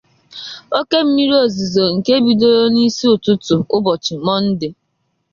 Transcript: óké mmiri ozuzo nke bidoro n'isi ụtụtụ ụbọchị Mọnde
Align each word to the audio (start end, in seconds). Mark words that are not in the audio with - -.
óké 0.79 0.97
mmiri 1.05 1.33
ozuzo 1.43 1.83
nke 1.95 2.13
bidoro 2.25 2.63
n'isi 2.73 3.05
ụtụtụ 3.13 3.55
ụbọchị 3.75 4.13
Mọnde 4.25 4.67